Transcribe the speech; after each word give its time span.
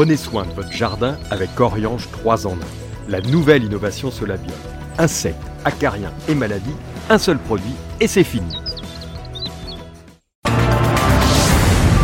Prenez 0.00 0.16
soin 0.16 0.46
de 0.46 0.52
votre 0.52 0.72
jardin 0.72 1.18
avec 1.30 1.60
Oriange 1.60 2.08
3 2.10 2.46
en 2.46 2.52
1. 2.52 2.56
La 3.10 3.20
nouvelle 3.20 3.64
innovation 3.64 4.10
Solabium. 4.10 4.56
Insectes, 4.96 5.36
acariens 5.66 6.10
et 6.26 6.34
maladies, 6.34 6.72
un 7.10 7.18
seul 7.18 7.36
produit 7.36 7.74
et 8.00 8.06
c'est 8.06 8.24
fini. 8.24 8.50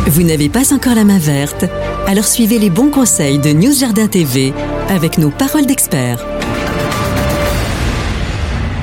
Vous 0.05 0.21
n'avez 0.21 0.47
pas 0.47 0.75
encore 0.75 0.93
la 0.93 1.05
main 1.05 1.17
verte? 1.17 1.65
Alors 2.05 2.25
suivez 2.25 2.59
les 2.59 2.69
bons 2.69 2.91
conseils 2.91 3.39
de 3.39 3.49
News 3.49 3.73
Jardin 3.73 4.05
TV 4.05 4.53
avec 4.89 5.17
nos 5.17 5.31
paroles 5.31 5.65
d'experts. 5.65 6.23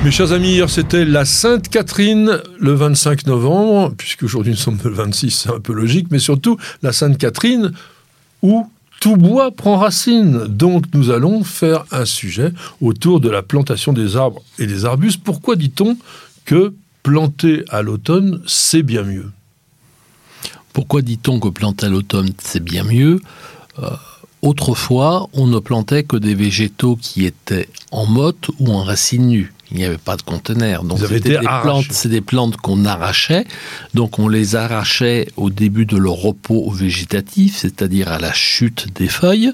Mes 0.03 0.11
chers 0.11 0.33
amis, 0.33 0.55
hier 0.55 0.69
c'était 0.69 1.05
la 1.05 1.23
Sainte 1.23 1.69
Catherine 1.69 2.41
le 2.59 2.73
25 2.73 3.27
novembre, 3.27 3.93
puisque 3.97 4.23
aujourd'hui 4.23 4.51
nous 4.51 4.57
sommes 4.57 4.77
le 4.83 4.91
26, 4.91 5.31
c'est 5.31 5.53
un 5.53 5.61
peu 5.61 5.71
logique, 5.71 6.07
mais 6.11 6.19
surtout 6.19 6.57
la 6.83 6.91
Sainte 6.91 7.17
Catherine 7.17 7.71
où 8.41 8.69
tout 9.05 9.17
bois 9.17 9.51
prend 9.51 9.77
racine. 9.77 10.45
Donc 10.47 10.85
nous 10.95 11.11
allons 11.11 11.43
faire 11.43 11.85
un 11.91 12.05
sujet 12.05 12.51
autour 12.81 13.19
de 13.19 13.29
la 13.29 13.43
plantation 13.43 13.93
des 13.93 14.15
arbres 14.15 14.41
et 14.57 14.65
des 14.65 14.83
arbustes. 14.83 15.21
Pourquoi 15.23 15.55
dit-on 15.55 15.95
que 16.43 16.73
planter 17.03 17.63
à 17.69 17.83
l'automne, 17.83 18.41
c'est 18.47 18.81
bien 18.81 19.03
mieux? 19.03 19.29
Pourquoi 20.73 21.03
dit-on 21.03 21.39
que 21.39 21.49
planter 21.49 21.85
à 21.85 21.89
l'automne, 21.89 22.31
c'est 22.39 22.63
bien 22.63 22.83
mieux? 22.83 23.21
Euh, 23.77 23.91
Autrefois, 24.41 25.29
on 25.33 25.45
ne 25.45 25.59
plantait 25.59 26.03
que 26.03 26.17
des 26.17 26.33
végétaux 26.33 26.95
qui 26.95 27.25
étaient 27.25 27.69
en 27.91 28.07
motte 28.07 28.49
ou 28.59 28.71
en 28.71 28.83
racines 28.83 29.27
nues 29.27 29.53
il 29.75 29.79
n'y 29.79 29.85
avait 29.85 29.97
pas 29.97 30.15
de 30.15 30.21
conteneurs. 30.21 30.83
Donc 30.83 30.99
c'était 30.99 31.39
des 31.39 31.47
plantes, 31.61 31.85
c'est 31.91 32.09
des 32.09 32.21
plantes 32.21 32.57
qu'on 32.57 32.85
arrachait. 32.85 33.45
Donc 33.93 34.19
on 34.19 34.27
les 34.27 34.55
arrachait 34.55 35.27
au 35.37 35.49
début 35.49 35.85
de 35.85 35.97
leur 35.97 36.13
repos 36.15 36.69
végétatif, 36.71 37.57
c'est-à-dire 37.57 38.11
à 38.11 38.19
la 38.19 38.33
chute 38.33 38.87
des 38.95 39.07
feuilles. 39.07 39.51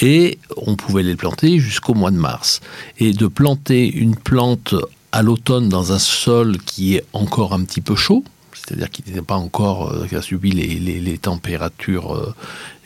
Et 0.00 0.38
on 0.56 0.76
pouvait 0.76 1.02
les 1.02 1.16
planter 1.16 1.58
jusqu'au 1.58 1.94
mois 1.94 2.10
de 2.10 2.16
mars. 2.16 2.60
Et 2.98 3.12
de 3.12 3.26
planter 3.26 3.86
une 3.86 4.16
plante 4.16 4.74
à 5.12 5.22
l'automne 5.22 5.68
dans 5.68 5.92
un 5.92 5.98
sol 5.98 6.56
qui 6.64 6.96
est 6.96 7.04
encore 7.12 7.52
un 7.52 7.62
petit 7.64 7.82
peu 7.82 7.96
chaud, 7.96 8.24
c'est-à-dire 8.64 8.90
qui 8.90 9.02
n'est 9.10 9.22
pas 9.22 9.36
encore, 9.36 9.90
euh, 9.90 10.20
subi 10.20 10.52
les, 10.52 11.18
températures 11.18 12.14
euh, 12.14 12.34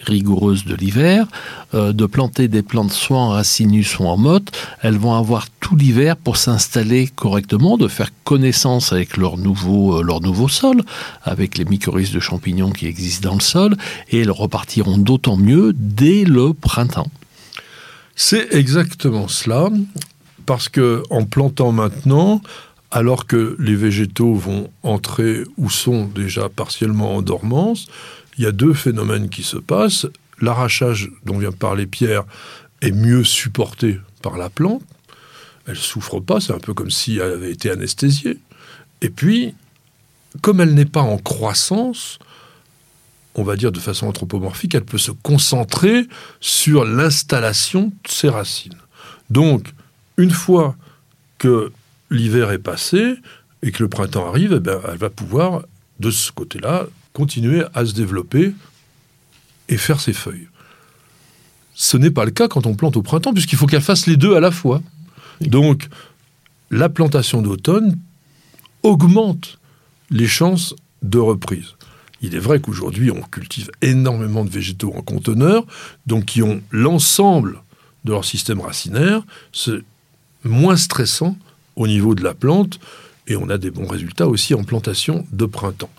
rigoureuses 0.05 0.65
de 0.65 0.75
l'hiver, 0.75 1.27
euh, 1.75 1.93
de 1.93 2.07
planter 2.07 2.49
des 2.49 2.63
plantes 2.63 2.93
soit 2.93 3.19
en 3.19 3.29
racines 3.31 3.83
soit 3.83 4.07
en 4.07 4.17
motte, 4.17 4.57
elles 4.83 4.97
vont 4.97 5.15
avoir 5.15 5.47
tout 5.61 5.77
l'hiver 5.77 6.17
pour 6.17 6.37
s'installer 6.37 7.09
correctement, 7.09 7.77
de 7.77 7.89
faire 7.89 8.11
connaissance 8.25 8.93
avec 8.93 9.17
leur 9.17 9.37
nouveau, 9.37 10.03
leur 10.03 10.21
nouveau 10.21 10.49
sol, 10.49 10.83
avec 11.23 11.59
les 11.59 11.65
mycorhizes 11.65 12.13
de 12.13 12.21
champignons 12.21 12.71
qui 12.71 12.87
existent 12.87 13.29
dans 13.29 13.35
le 13.35 13.41
sol, 13.41 13.77
et 14.11 14.21
elles 14.21 14.31
repartiront 14.31 14.99
d'autant 14.99 15.37
mieux 15.37 15.73
dès 15.75 16.25
le 16.25 16.55
printemps. 16.55 17.11
C'est 18.15 18.55
exactement 18.55 19.29
cela, 19.29 19.69
parce 20.47 20.69
que 20.69 21.03
en 21.11 21.25
plantant 21.25 21.73
maintenant, 21.73 22.41
alors 22.91 23.27
que 23.27 23.57
les 23.59 23.75
végétaux 23.75 24.35
vont 24.35 24.71
entrer 24.83 25.43
ou 25.57 25.71
sont 25.71 26.07
déjà 26.07 26.49
partiellement 26.49 27.17
en 27.17 27.23
dormance, 27.23 27.89
il 28.39 28.45
y 28.45 28.47
a 28.47 28.53
deux 28.53 28.75
phénomènes 28.75 29.29
qui 29.29 29.43
se 29.43 29.57
passent. 29.57 30.07
L'arrachage 30.41 31.11
dont 31.25 31.39
vient 31.39 31.53
parler 31.53 31.87
Pierre 31.87 32.25
est 32.83 32.93
mieux 32.93 33.25
supporté 33.25 33.99
par 34.23 34.37
la 34.37 34.51
plante. 34.51 34.83
Elle 35.67 35.77
souffre 35.77 36.21
pas, 36.21 36.41
c'est 36.41 36.53
un 36.53 36.59
peu 36.59 36.75
comme 36.75 36.91
si 36.91 37.17
elle 37.17 37.33
avait 37.33 37.51
été 37.51 37.71
anesthésiée. 37.71 38.39
Et 39.03 39.11
puis, 39.11 39.55
comme 40.43 40.61
elle 40.61 40.75
n'est 40.75 40.85
pas 40.85 41.01
en 41.01 41.19
croissance, 41.19 42.19
on 43.35 43.43
va 43.43 43.57
dire 43.57 43.73
de 43.73 43.81
façon 43.81 44.07
anthropomorphique, 44.07 44.75
elle 44.75 44.85
peut 44.85 44.99
se 44.99 45.11
concentrer 45.11 46.07
sur 46.41 46.85
l'installation 46.85 47.87
de 48.05 48.11
ses 48.11 48.29
racines. 48.29 48.79
Donc, 49.31 49.75
une 50.17 50.31
fois 50.31 50.77
que 51.39 51.73
l'hiver 52.11 52.51
est 52.51 52.59
passé 52.59 53.17
et 53.63 53.73
que 53.73 53.83
le 53.83 53.89
printemps 53.89 54.29
arrive, 54.29 54.55
eh 54.57 54.61
ben, 54.61 54.81
elle 54.89 54.99
va 54.99 55.11
pouvoir, 55.11 55.65
de 56.01 56.11
ce 56.11 56.31
côté-là, 56.33 56.87
continuer 57.13 57.65
à 57.75 57.85
se 57.87 57.95
développer 57.95 58.53
et 59.69 59.77
faire 59.77 60.01
ses 60.01 60.13
feuilles. 60.13 60.49
Ce 61.75 61.97
n'est 61.97 62.11
pas 62.11 62.25
le 62.25 62.31
cas 62.31 62.49
quand 62.49 62.67
on 62.67 62.75
plante 62.75 62.97
au 62.97 63.03
printemps, 63.03 63.33
puisqu'il 63.33 63.59
faut 63.59 63.67
qu'elle 63.67 63.83
fasse 63.83 64.07
les 64.07 64.17
deux 64.17 64.35
à 64.37 64.41
la 64.41 64.51
fois. 64.51 64.83
Donc, 65.41 65.89
la 66.71 66.89
plantation 66.89 67.43
d'automne 67.43 67.99
augmente 68.83 69.59
les 70.11 70.27
chances 70.27 70.75
de 71.03 71.19
reprise. 71.19 71.75
Il 72.23 72.35
est 72.35 72.41
vrai 72.41 72.61
qu'aujourd'hui, 72.61 73.11
on 73.11 73.21
cultive 73.23 73.71
énormément 73.83 74.45
de 74.45 74.51
végétaux 74.51 74.95
en 74.97 75.03
conteneurs, 75.03 75.67
donc 76.07 76.27
qui 76.27 76.43
ont 76.43 76.63
l'ensemble 76.71 77.63
de 78.05 78.13
leur 78.13 78.25
système 78.25 78.61
racinaire. 78.61 79.23
C'est 79.53 79.83
moins 80.45 80.77
stressant 80.77 81.37
au 81.77 81.87
niveau 81.87 82.15
de 82.15 82.25
la 82.25 82.35
plante 82.35 82.81
et 83.29 83.37
on 83.37 83.49
a 83.49 83.59
des 83.59 83.71
bons 83.71 83.87
résultats 83.87 84.29
aussi 84.29 84.55
en 84.55 84.63
plantation 84.63 85.25
de 85.33 85.47
printemps. 85.47 85.91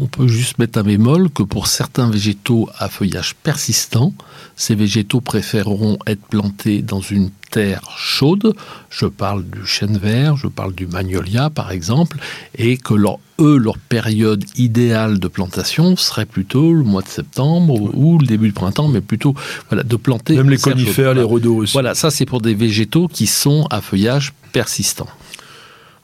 On 0.00 0.06
peut 0.06 0.26
juste 0.26 0.58
mettre 0.58 0.78
un 0.78 0.82
bémol 0.82 1.30
que 1.30 1.42
pour 1.44 1.68
certains 1.68 2.10
végétaux 2.10 2.68
à 2.76 2.88
feuillage 2.88 3.36
persistant, 3.36 4.12
ces 4.56 4.74
végétaux 4.74 5.20
préféreront 5.20 5.98
être 6.06 6.22
plantés 6.22 6.82
dans 6.82 7.00
une 7.00 7.30
terre 7.50 7.82
chaude. 7.96 8.54
Je 8.90 9.06
parle 9.06 9.44
du 9.44 9.64
chêne 9.64 9.96
vert, 9.96 10.36
je 10.36 10.48
parle 10.48 10.74
du 10.74 10.88
magnolia 10.88 11.50
par 11.50 11.70
exemple, 11.70 12.18
et 12.58 12.76
que 12.78 12.94
leur, 12.94 13.20
eux, 13.38 13.58
leur 13.58 13.78
période 13.78 14.44
idéale 14.56 15.20
de 15.20 15.28
plantation 15.28 15.94
serait 15.94 16.26
plutôt 16.26 16.72
le 16.72 16.82
mois 16.82 17.02
de 17.02 17.08
septembre 17.08 17.74
ou, 17.94 18.18
le 18.18 18.26
début 18.26 18.48
du 18.48 18.52
printemps, 18.52 18.88
mais 18.88 19.00
plutôt 19.00 19.34
voilà, 19.68 19.84
de 19.84 19.96
planter. 19.96 20.34
Même 20.34 20.50
les 20.50 20.58
conifères, 20.58 21.14
les 21.14 21.22
rhodos 21.22 21.58
aussi. 21.58 21.72
Voilà, 21.74 21.94
ça 21.94 22.10
c'est 22.10 22.26
pour 22.26 22.40
des 22.40 22.54
végétaux 22.54 23.06
qui 23.06 23.28
sont 23.28 23.66
à 23.70 23.80
feuillage 23.80 24.32
persistant. 24.52 25.06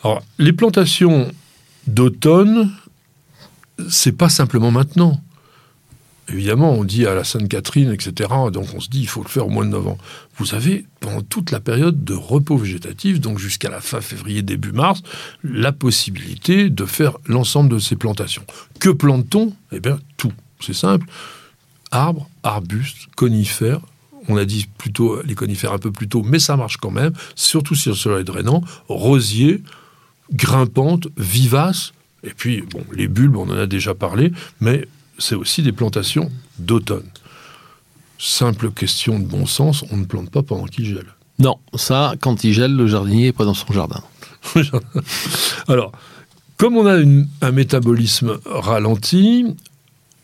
Alors, 0.04 0.22
les 0.38 0.52
plantations 0.52 1.30
d'automne, 1.86 2.70
c'est 3.88 4.12
pas 4.12 4.28
simplement 4.28 4.70
maintenant. 4.70 5.20
Évidemment, 6.28 6.72
on 6.72 6.84
dit 6.84 7.06
à 7.06 7.14
la 7.14 7.24
Sainte-Catherine, 7.24 7.92
etc. 7.92 8.30
Donc 8.52 8.66
on 8.74 8.80
se 8.80 8.88
dit, 8.88 9.00
il 9.00 9.08
faut 9.08 9.22
le 9.22 9.28
faire 9.28 9.46
au 9.46 9.50
mois 9.50 9.64
de 9.64 9.70
novembre. 9.70 9.98
Vous 10.38 10.54
avez, 10.54 10.86
pendant 11.00 11.20
toute 11.20 11.50
la 11.50 11.60
période 11.60 12.04
de 12.04 12.14
repos 12.14 12.56
végétatif, 12.56 13.20
donc 13.20 13.38
jusqu'à 13.38 13.68
la 13.68 13.80
fin 13.80 14.00
février, 14.00 14.42
début 14.42 14.72
mars, 14.72 15.02
la 15.42 15.72
possibilité 15.72 16.70
de 16.70 16.86
faire 16.86 17.19
l'ensemble 17.26 17.70
de 17.70 17.78
ces 17.78 17.96
plantations. 17.96 18.44
Que 18.78 18.88
plante-t-on? 18.88 19.52
Eh 19.72 19.80
bien, 19.80 19.98
tout. 20.16 20.32
C'est 20.60 20.74
simple. 20.74 21.06
Arbres, 21.90 22.28
arbustes, 22.44 23.08
conifères, 23.16 23.80
on 24.28 24.36
a 24.36 24.44
dit 24.44 24.69
plutôt 24.78 25.20
les 25.22 25.34
conifères 25.34 25.72
un 25.72 25.78
peu 25.78 25.90
plus 25.90 26.08
tôt, 26.08 26.22
mais 26.22 26.38
ça 26.38 26.56
marche 26.56 26.76
quand 26.76 26.92
même, 26.92 27.12
surtout 27.34 27.74
si 27.74 27.88
le 27.88 27.94
sol 27.96 28.20
est 28.20 28.24
drainant, 28.24 28.62
rosiers, 28.88 29.62
grimpantes, 30.32 31.08
vivaces, 31.16 31.92
et 32.24 32.30
puis, 32.30 32.62
bon, 32.62 32.84
les 32.92 33.08
bulbes, 33.08 33.36
on 33.36 33.50
en 33.50 33.58
a 33.58 33.66
déjà 33.66 33.94
parlé, 33.94 34.32
mais 34.60 34.86
c'est 35.18 35.34
aussi 35.34 35.62
des 35.62 35.72
plantations 35.72 36.30
d'automne. 36.58 37.08
Simple 38.18 38.70
question 38.70 39.18
de 39.18 39.24
bon 39.24 39.46
sens, 39.46 39.84
on 39.90 39.96
ne 39.96 40.04
plante 40.04 40.30
pas 40.30 40.42
pendant 40.42 40.66
qu'il 40.66 40.84
gèle. 40.86 41.06
Non, 41.38 41.58
ça, 41.74 42.14
quand 42.20 42.44
il 42.44 42.52
gèle, 42.52 42.76
le 42.76 42.86
jardinier 42.86 43.26
n'est 43.26 43.32
pas 43.32 43.44
dans 43.44 43.54
son 43.54 43.72
jardin. 43.72 44.02
Alors, 45.68 45.92
comme 46.56 46.76
on 46.76 46.86
a 46.86 47.02
un 47.40 47.50
métabolisme 47.50 48.38
ralenti, 48.44 49.46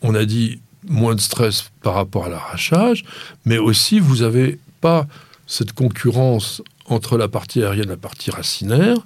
on 0.01 0.15
a 0.15 0.23
dit 0.23 0.61
moins 0.87 1.15
de 1.15 1.19
stress 1.19 1.71
par 1.81 1.95
rapport 1.95 2.25
à 2.25 2.29
l'arrachage, 2.29 3.03
mais 3.43 3.57
aussi 3.57 3.99
vous 3.99 4.17
n'avez 4.17 4.59
pas 4.79 5.07
cette 5.47 5.73
concurrence 5.73 6.61
entre 6.85 7.17
la 7.17 7.27
partie 7.27 7.61
aérienne 7.61 7.87
et 7.87 7.89
la 7.89 7.97
partie 7.97 8.31
racinaire. 8.31 8.97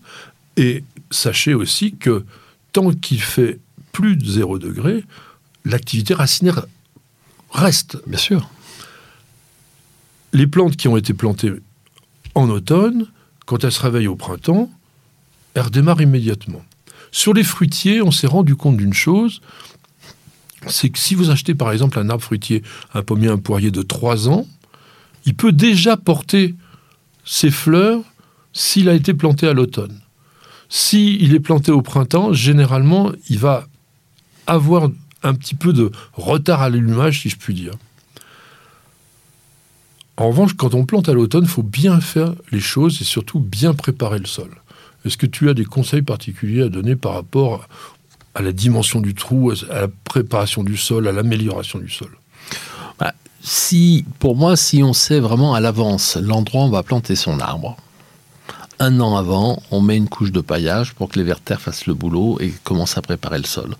Et 0.57 0.83
sachez 1.11 1.53
aussi 1.53 1.95
que 1.95 2.25
tant 2.71 2.91
qu'il 2.91 3.21
fait 3.21 3.59
plus 3.91 4.15
de 4.17 4.25
0 4.25 4.59
degré, 4.59 5.03
l'activité 5.65 6.13
racinaire 6.13 6.65
reste. 7.51 7.97
Bien 8.07 8.17
sûr. 8.17 8.49
Les 10.33 10.47
plantes 10.47 10.75
qui 10.75 10.87
ont 10.87 10.97
été 10.97 11.13
plantées 11.13 11.53
en 12.35 12.49
automne, 12.49 13.07
quand 13.45 13.63
elles 13.63 13.71
se 13.71 13.81
réveillent 13.81 14.07
au 14.07 14.15
printemps, 14.15 14.71
elles 15.53 15.63
redémarrent 15.63 16.01
immédiatement. 16.01 16.63
Sur 17.11 17.33
les 17.33 17.43
fruitiers, 17.43 18.01
on 18.01 18.09
s'est 18.09 18.27
rendu 18.27 18.55
compte 18.55 18.77
d'une 18.77 18.93
chose, 18.93 19.41
c'est 20.67 20.89
que 20.89 20.97
si 20.97 21.13
vous 21.13 21.29
achetez 21.29 21.53
par 21.53 21.71
exemple 21.71 21.99
un 21.99 22.09
arbre 22.09 22.23
fruitier, 22.23 22.63
un 22.93 23.03
pommier, 23.03 23.27
un 23.27 23.37
poirier 23.37 23.69
de 23.69 23.81
3 23.81 24.29
ans, 24.29 24.47
il 25.25 25.35
peut 25.35 25.51
déjà 25.51 25.97
porter 25.97 26.55
ses 27.25 27.51
fleurs 27.51 28.01
s'il 28.51 28.89
a 28.89 28.93
été 28.93 29.13
planté 29.13 29.47
à 29.47 29.53
l'automne. 29.53 29.99
S'il 30.75 31.35
est 31.35 31.39
planté 31.39 31.71
au 31.71 31.83
printemps, 31.83 32.33
généralement, 32.33 33.11
il 33.29 33.37
va 33.37 33.67
avoir 34.47 34.89
un 35.21 35.35
petit 35.35 35.53
peu 35.53 35.71
de 35.71 35.91
retard 36.13 36.63
à 36.63 36.69
l'allumage, 36.71 37.21
si 37.21 37.29
je 37.29 37.37
puis 37.37 37.53
dire. 37.53 37.75
En 40.17 40.29
revanche, 40.29 40.55
quand 40.55 40.73
on 40.73 40.83
plante 40.83 41.09
à 41.09 41.13
l'automne, 41.13 41.43
il 41.43 41.49
faut 41.49 41.61
bien 41.61 42.01
faire 42.01 42.33
les 42.51 42.59
choses 42.59 42.99
et 43.01 43.03
surtout 43.03 43.39
bien 43.39 43.75
préparer 43.75 44.17
le 44.17 44.25
sol. 44.25 44.49
Est-ce 45.05 45.15
que 45.15 45.27
tu 45.27 45.47
as 45.47 45.53
des 45.53 45.63
conseils 45.63 46.01
particuliers 46.01 46.63
à 46.63 46.69
donner 46.69 46.95
par 46.95 47.13
rapport 47.13 47.69
à 48.33 48.41
la 48.41 48.51
dimension 48.51 48.99
du 48.99 49.13
trou, 49.13 49.51
à 49.69 49.81
la 49.81 49.87
préparation 50.05 50.63
du 50.63 50.75
sol, 50.75 51.07
à 51.07 51.11
l'amélioration 51.11 51.77
du 51.77 51.91
sol? 51.91 52.17
Bah, 52.97 53.13
si, 53.41 54.05
pour 54.17 54.35
moi, 54.35 54.57
si 54.57 54.81
on 54.81 54.93
sait 54.93 55.19
vraiment 55.19 55.53
à 55.53 55.59
l'avance 55.59 56.17
l'endroit 56.17 56.63
où 56.63 56.65
on 56.65 56.69
va 56.71 56.81
planter 56.81 57.15
son 57.15 57.39
arbre, 57.39 57.77
un 58.83 58.99
an 58.99 59.15
avant, 59.15 59.61
on 59.71 59.79
met 59.79 59.95
une 59.95 60.09
couche 60.09 60.33
de 60.33 60.41
paillage 60.41 60.93
pour 60.93 61.07
que 61.07 61.17
les 61.17 61.23
vertères 61.23 61.61
fassent 61.61 61.87
le 61.87 61.93
boulot 61.93 62.37
et 62.41 62.53
commencent 62.63 62.97
à 62.97 63.01
préparer 63.01 63.37
le 63.37 63.45
sol. 63.45 63.75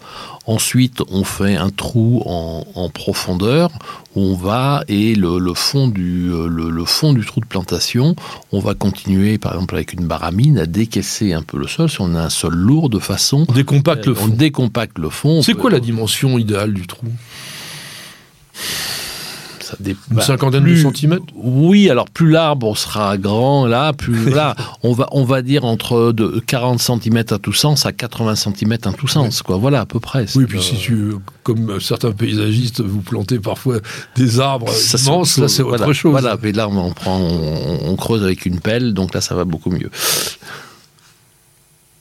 Ensuite, 0.48 1.02
on 1.12 1.26
fait 1.26 1.58
un 1.58 1.70
trou 1.70 2.24
en, 2.26 2.90
profondeur 2.90 3.70
où 4.16 4.22
on 4.22 4.36
va 4.36 4.84
et 4.88 5.16
le, 5.16 5.54
fond 5.54 5.88
du, 5.88 6.32
le, 6.32 6.86
fond 6.86 7.12
du 7.14 7.26
trou 7.26 7.42
de 7.42 7.46
plantation, 7.46 8.16
on 8.52 8.60
va 8.60 8.76
continuer 8.76 9.38
par 9.38 9.54
exemple 9.54 9.76
avec 9.76 9.94
une 9.94 10.06
baramine 10.06 10.58
à 10.58 10.66
décaisser 10.66 11.34
un 11.34 11.42
peu 11.42 11.58
le 11.58 11.68
sol 11.68 11.90
si 11.90 12.00
on 12.00 12.16
a 12.16 12.22
un 12.22 12.30
sol 12.30 12.54
lourd 12.54 12.90
de 12.90 13.00
façon. 13.00 13.46
On 13.50 13.54
décompacte 13.54 14.06
le 14.06 14.14
fond. 14.14 14.26
On 14.26 14.28
décompacte 14.30 15.00
le 15.00 15.10
fond. 15.10 15.42
C'est 15.42 15.54
quoi 15.54 15.70
la 15.70 15.80
dimension 15.80 16.38
idéale 16.38 16.74
du 16.74 16.88
trou? 16.88 17.08
Une 19.80 19.96
bah, 20.12 20.22
cinquantaine 20.22 20.64
de 20.64 20.76
centimètres 20.76 21.24
Oui, 21.36 21.90
alors 21.90 22.10
plus 22.10 22.32
l'arbre 22.32 22.78
sera 22.78 23.18
grand, 23.18 23.66
là, 23.66 23.94
plus 23.94 24.30
là, 24.34 24.56
on 24.84 24.94
va, 24.94 25.08
on 25.12 25.24
va 25.24 25.42
dire 25.42 25.66
entre 25.66 26.12
de 26.12 26.42
40 26.46 26.80
cm 26.80 27.24
à 27.30 27.40
tout 27.40 27.54
sens 27.54 27.86
à 27.86 27.92
80 27.92 28.36
cm 28.36 28.74
à 28.86 28.94
tout 28.94 29.08
sens, 29.08 29.42
quoi. 29.42 29.58
Voilà, 29.58 29.82
à 29.82 29.86
peu 29.86 30.00
près. 30.00 30.26
Oui, 30.36 30.46
puis 30.46 30.62
si 30.62 30.76
tu, 30.76 31.14
comme 31.44 31.80
certains 31.80 32.12
paysagistes, 32.12 32.82
vous 32.82 33.02
plantez 33.02 33.40
parfois 33.40 33.80
des 34.16 34.40
arbres 34.40 34.70
ça, 34.70 34.98
immenses, 34.98 35.38
là, 35.38 35.48
c'est 35.48 35.64
autre 35.64 35.94
chose. 35.94 36.12
Voilà, 36.12 36.38
mais 36.42 36.52
là, 36.52 36.68
on, 36.68 36.92
prend, 36.92 37.20
on, 37.20 37.96
creuse 37.96 38.24
avec 38.24 38.46
une 38.46 38.60
pelle, 38.60 38.94
donc 38.94 39.14
là, 39.14 39.22
ça 39.22 39.36
va 39.36 39.46
beaucoup 39.46 39.70
mieux. 39.70 39.90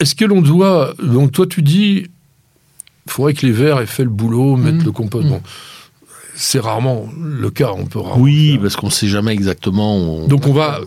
Est-ce 0.01 0.15
que 0.15 0.25
l'on 0.25 0.43
doit. 0.43 0.95
Donc, 1.03 1.33
toi, 1.33 1.47
tu 1.47 1.63
dis. 1.63 2.07
Il 3.07 3.11
faudrait 3.11 3.35
que 3.35 3.45
les 3.45 3.53
vers 3.53 3.81
aient 3.81 3.87
fait 3.87 4.05
le 4.05 4.11
boulot, 4.11 4.57
mettre 4.57 4.79
mmh. 4.79 4.85
le 4.85 4.93
compost. 4.93 5.29
Mmh 5.29 5.41
c'est 6.35 6.61
rarement 6.61 7.07
le 7.19 7.51
cas. 7.51 7.73
On 7.77 7.87
peut 7.87 8.01
oui, 8.17 8.59
parce 8.61 8.77
qu'on 8.77 8.87
ne 8.87 8.93
sait 8.93 9.09
jamais 9.09 9.33
exactement. 9.33 10.27
Donc 10.27 10.47
on 10.47 10.53
va, 10.53 10.81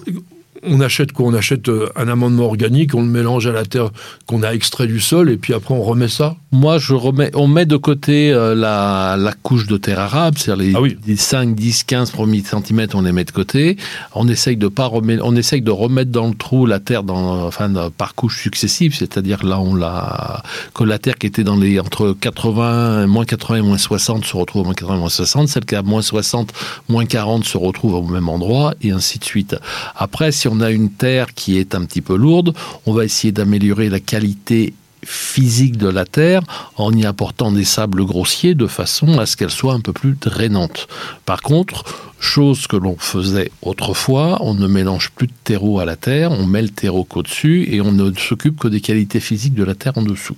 on 0.67 0.81
achète 0.81 1.11
quoi? 1.11 1.27
On 1.27 1.33
achète 1.33 1.69
euh, 1.69 1.89
un 1.95 2.07
amendement 2.07 2.45
organique, 2.45 2.95
on 2.95 3.01
le 3.01 3.07
mélange 3.07 3.47
à 3.47 3.51
la 3.51 3.65
terre 3.65 3.89
qu'on 4.25 4.43
a 4.43 4.51
extrait 4.51 4.87
du 4.87 4.99
sol, 4.99 5.29
et 5.29 5.37
puis 5.37 5.53
après 5.53 5.73
on 5.73 5.81
remet 5.81 6.07
ça? 6.07 6.35
Moi, 6.51 6.77
je 6.77 6.93
remets, 6.93 7.31
on 7.33 7.47
met 7.47 7.65
de 7.65 7.77
côté 7.77 8.31
euh, 8.31 8.55
la, 8.55 9.33
couche 9.43 9.67
de 9.67 9.77
terre 9.77 9.99
arabe, 9.99 10.35
c'est-à-dire 10.37 10.79
les, 10.81 10.97
les, 11.05 11.15
5, 11.15 11.53
10, 11.55 11.83
15 11.83 12.11
premiers 12.11 12.43
centimètres, 12.43 12.95
on 12.95 13.01
les 13.01 13.11
met 13.11 13.25
de 13.25 13.31
côté. 13.31 13.77
On 14.13 14.27
essaye 14.27 14.55
de, 14.55 14.67
pas 14.67 14.85
remettre, 14.85 15.23
on 15.25 15.35
essaye 15.35 15.61
de 15.61 15.71
remettre 15.71 16.11
dans 16.11 16.27
le 16.27 16.33
trou 16.33 16.65
la 16.65 16.79
terre 16.79 17.03
dans, 17.03 17.45
enfin, 17.45 17.71
par 17.97 18.15
couches 18.15 18.41
successives, 18.41 18.95
c'est-à-dire 18.95 19.45
là, 19.45 19.59
on 19.59 19.75
l'a, 19.75 20.43
que 20.73 20.83
la 20.83 20.97
terre 20.97 21.17
qui 21.17 21.27
était 21.27 21.43
dans 21.43 21.57
les, 21.57 21.79
entre 21.79 22.15
80, 22.19 23.07
moins 23.07 23.25
80 23.25 23.57
et 23.57 23.61
moins 23.61 23.77
60 23.77 24.25
se 24.25 24.37
retrouve 24.37 24.61
à 24.61 24.65
moins 24.65 24.73
80 24.73 24.95
et 24.95 24.99
moins 24.99 25.09
60, 25.09 25.47
celle 25.49 25.65
qui 25.65 25.75
a 25.75 25.81
moins 25.81 26.01
60, 26.01 26.53
moins 26.89 27.05
40 27.05 27.43
se 27.43 27.57
retrouve 27.57 27.95
au 27.95 28.03
même 28.03 28.29
endroit, 28.29 28.73
et 28.81 28.91
ainsi 28.91 29.19
de 29.19 29.25
suite. 29.25 29.55
Après, 29.95 30.31
si 30.31 30.47
on 30.47 30.54
on 30.55 30.61
a 30.61 30.71
une 30.71 30.89
terre 30.89 31.33
qui 31.33 31.57
est 31.57 31.75
un 31.75 31.83
petit 31.85 32.01
peu 32.01 32.15
lourde, 32.15 32.53
on 32.85 32.93
va 32.93 33.03
essayer 33.03 33.31
d'améliorer 33.31 33.89
la 33.89 33.99
qualité 33.99 34.73
physique 35.03 35.77
de 35.77 35.87
la 35.87 36.05
terre 36.05 36.41
en 36.77 36.91
y 36.91 37.05
apportant 37.05 37.51
des 37.51 37.63
sables 37.63 38.03
grossiers 38.05 38.55
de 38.55 38.65
façon 38.65 39.19
à 39.19 39.25
ce 39.25 39.37
qu'elle 39.37 39.51
soit 39.51 39.73
un 39.73 39.79
peu 39.79 39.93
plus 39.93 40.13
drainante. 40.19 40.87
Par 41.25 41.41
contre, 41.41 41.83
chose 42.19 42.65
que 42.65 42.75
l'on 42.75 42.95
faisait 42.97 43.51
autrefois, 43.61 44.39
on 44.41 44.55
ne 44.55 44.65
mélange 44.67 45.11
plus 45.11 45.27
de 45.27 45.33
terreau 45.43 45.79
à 45.79 45.85
la 45.85 45.95
terre, 45.95 46.31
on 46.31 46.45
met 46.45 46.61
le 46.61 46.69
terreau 46.69 47.03
qu'au-dessus 47.03 47.67
et 47.71 47.81
on 47.81 47.91
ne 47.91 48.11
s'occupe 48.13 48.57
que 48.57 48.67
des 48.67 48.81
qualités 48.81 49.19
physiques 49.19 49.53
de 49.53 49.63
la 49.63 49.75
terre 49.75 49.97
en 49.97 50.01
dessous. 50.01 50.37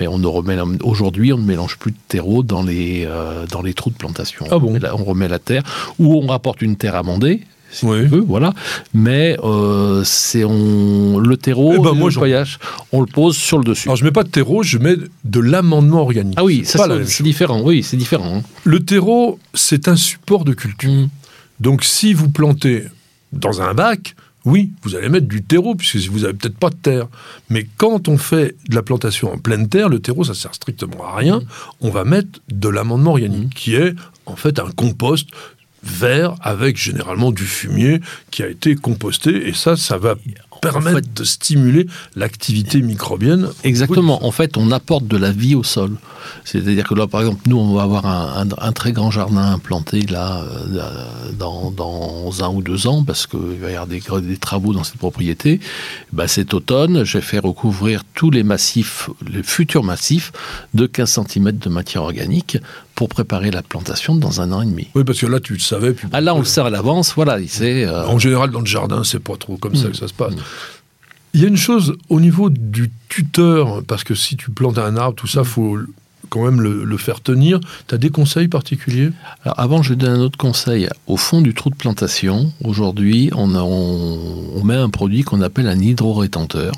Mais 0.00 0.06
on 0.08 0.18
ne 0.18 0.26
remet 0.26 0.56
aujourd'hui, 0.82 1.32
on 1.32 1.38
ne 1.38 1.44
mélange 1.44 1.76
plus 1.76 1.92
de 1.92 1.98
terreau 2.08 2.42
dans 2.42 2.62
les, 2.62 3.04
euh, 3.06 3.46
dans 3.46 3.60
les 3.60 3.74
trous 3.74 3.90
de 3.90 3.96
plantation. 3.96 4.46
Ah 4.50 4.58
bon? 4.58 4.76
On 4.94 5.04
remet 5.04 5.28
la 5.28 5.38
terre, 5.38 5.62
ou 5.98 6.14
on 6.14 6.26
rapporte 6.26 6.62
une 6.62 6.76
terre 6.76 6.96
amendée, 6.96 7.42
si 7.70 7.86
oui. 7.86 8.06
voilà. 8.26 8.52
Mais 8.94 9.36
euh, 9.42 10.02
c'est 10.04 10.44
on 10.44 11.18
le 11.18 11.36
terreau, 11.36 11.74
eh 11.74 11.78
ben, 11.78 11.94
le 11.94 12.10
voyage, 12.10 12.58
on 12.92 13.00
le 13.00 13.06
pose 13.06 13.36
sur 13.36 13.58
le 13.58 13.64
dessus. 13.64 13.88
Alors 13.88 13.96
je 13.96 14.04
mets 14.04 14.10
pas 14.10 14.24
de 14.24 14.28
terreau, 14.28 14.62
je 14.62 14.78
mets 14.78 14.96
de 15.24 15.40
l'amendement 15.40 16.02
organique. 16.02 16.34
Ah 16.36 16.44
oui, 16.44 16.62
c'est 16.64 17.22
différent. 17.22 17.62
Oui, 17.62 17.82
c'est 17.82 17.96
différent. 17.96 18.38
Hein. 18.38 18.42
Le 18.64 18.80
terreau, 18.80 19.38
c'est 19.54 19.88
un 19.88 19.96
support 19.96 20.44
de 20.44 20.52
culture. 20.52 20.90
Mmh. 20.90 21.08
Donc 21.60 21.84
si 21.84 22.14
vous 22.14 22.30
plantez 22.30 22.84
dans 23.32 23.62
un 23.62 23.74
bac, 23.74 24.14
oui, 24.44 24.70
vous 24.82 24.96
allez 24.96 25.10
mettre 25.10 25.28
du 25.28 25.42
terreau, 25.42 25.74
puisque 25.74 25.96
vous 26.10 26.20
n'avez 26.20 26.32
peut-être 26.32 26.56
pas 26.56 26.70
de 26.70 26.76
terre. 26.76 27.08
Mais 27.50 27.66
quand 27.76 28.08
on 28.08 28.16
fait 28.16 28.56
de 28.68 28.74
la 28.74 28.82
plantation 28.82 29.32
en 29.32 29.38
pleine 29.38 29.68
terre, 29.68 29.88
le 29.88 30.00
terreau, 30.00 30.24
ça 30.24 30.34
sert 30.34 30.54
strictement 30.54 31.04
à 31.06 31.16
rien. 31.16 31.40
Mmh. 31.40 31.46
On 31.82 31.90
va 31.90 32.04
mettre 32.04 32.40
de 32.50 32.68
l'amendement 32.68 33.10
organique, 33.10 33.48
mmh. 33.48 33.54
qui 33.54 33.74
est 33.74 33.94
en 34.26 34.36
fait 34.36 34.58
un 34.58 34.70
compost 34.70 35.28
vert 35.82 36.34
avec 36.42 36.76
généralement 36.76 37.32
du 37.32 37.44
fumier 37.44 38.00
qui 38.30 38.42
a 38.42 38.48
été 38.48 38.74
composté 38.74 39.48
et 39.48 39.52
ça, 39.52 39.76
ça 39.76 39.98
va 39.98 40.16
permettre 40.60 41.08
de 41.14 41.24
stimuler 41.24 41.86
l'activité 42.16 42.82
microbienne. 42.82 43.48
Exactement. 43.64 44.24
En 44.26 44.30
fait, 44.30 44.56
on 44.56 44.70
apporte 44.70 45.06
de 45.06 45.16
la 45.16 45.32
vie 45.32 45.54
au 45.54 45.62
sol. 45.62 45.96
C'est-à-dire 46.44 46.86
que 46.86 46.94
là, 46.94 47.06
par 47.06 47.20
exemple, 47.22 47.40
nous, 47.46 47.56
on 47.56 47.74
va 47.74 47.82
avoir 47.82 48.06
un, 48.06 48.72
très 48.72 48.92
grand 48.92 49.10
jardin 49.10 49.52
implanté 49.52 50.02
là 50.02 50.44
euh, 50.44 51.32
dans, 51.38 52.42
un 52.42 52.48
ou 52.48 52.62
deux 52.62 52.86
ans 52.86 53.02
parce 53.04 53.26
qu'il 53.26 53.58
va 53.60 53.70
y 53.70 53.74
avoir 53.74 53.86
des, 53.86 54.02
des, 54.22 54.36
travaux 54.36 54.72
dans 54.72 54.84
cette 54.84 54.98
propriété. 54.98 55.60
Bah, 56.12 56.28
cet 56.28 56.54
automne, 56.54 57.04
je 57.04 57.18
vais 57.18 57.24
faire 57.24 57.42
recouvrir 57.42 58.02
tous 58.14 58.30
les 58.30 58.42
massifs, 58.42 59.10
les 59.28 59.42
futurs 59.42 59.82
massifs 59.82 60.32
de 60.74 60.86
15 60.86 61.20
cm 61.26 61.52
de 61.52 61.68
matière 61.68 62.02
organique 62.02 62.58
pour 63.00 63.08
préparer 63.08 63.50
la 63.50 63.62
plantation 63.62 64.14
dans 64.14 64.42
un 64.42 64.52
an 64.52 64.60
et 64.60 64.66
demi. 64.66 64.88
Oui, 64.94 65.04
parce 65.04 65.18
que 65.18 65.26
là, 65.26 65.40
tu 65.40 65.54
le 65.54 65.58
savais. 65.58 65.96
ah, 66.12 66.20
là, 66.20 66.34
on 66.34 66.40
le 66.40 66.44
sait 66.44 66.60
à 66.60 66.68
l'avance, 66.68 67.14
voilà. 67.14 67.38
Euh, 67.38 68.04
en 68.06 68.18
général, 68.18 68.50
dans 68.50 68.60
le 68.60 68.66
jardin, 68.66 69.04
c'est 69.04 69.20
pas 69.20 69.38
trop 69.38 69.56
comme 69.56 69.74
ça 69.74 69.88
mm. 69.88 69.92
que 69.92 69.96
ça 69.96 70.06
se 70.06 70.12
passe. 70.12 70.34
Mm. 70.34 70.40
Il 71.32 71.40
y 71.40 71.44
a 71.46 71.48
une 71.48 71.56
chose 71.56 71.96
au 72.10 72.20
niveau 72.20 72.50
du 72.50 72.90
tuteur, 73.08 73.82
parce 73.84 74.04
que 74.04 74.14
si 74.14 74.36
tu 74.36 74.50
plantes 74.50 74.76
un 74.76 74.98
arbre, 74.98 75.14
tout 75.14 75.26
ça, 75.26 75.40
mm. 75.40 75.44
faut 75.44 75.78
quand 76.28 76.44
même 76.44 76.60
le, 76.60 76.96
faire 76.98 77.22
tenir. 77.22 77.58
Tu 77.88 77.94
as 77.94 77.98
des 77.98 78.10
conseils 78.10 78.48
particuliers? 78.48 79.12
Alors 79.46 79.58
avant, 79.58 79.82
je 79.82 79.94
donne 79.94 80.20
un 80.20 80.20
autre 80.20 80.36
conseil. 80.36 80.86
Au 81.06 81.16
fond 81.16 81.40
du 81.40 81.54
trou 81.54 81.70
de 81.70 81.76
plantation, 81.76 82.52
aujourd'hui, 82.64 83.30
on, 83.34 83.54
on, 83.54 84.62
met 84.62 84.76
un 84.76 84.90
produit 84.90 85.22
qu'on 85.22 85.40
appelle 85.40 85.68
un 85.68 85.80
hydro-rétenteur 85.80 86.72